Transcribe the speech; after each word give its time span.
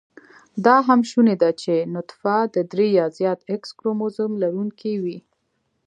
دا 0.65 0.75
هم 0.87 0.99
شونې 1.09 1.35
ده 1.41 1.49
چې 1.61 1.73
نطفه 1.95 2.35
د 2.55 2.57
درې 2.71 2.87
يا 2.99 3.05
زیات 3.17 3.39
x 3.61 3.63
کروموزم 3.79 4.31
لرونېکې 4.41 4.93
وي 5.03 5.17